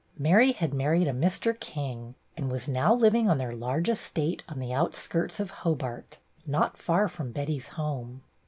[0.17, 1.53] Mary had married a Mr.
[1.59, 6.75] King, and was now living on their large estate on the outskirts of Hobart, not
[6.75, 8.23] far from Betty's home.